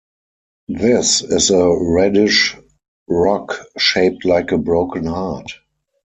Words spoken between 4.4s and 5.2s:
a broken